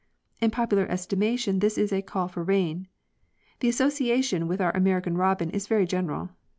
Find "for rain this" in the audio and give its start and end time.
2.27-3.75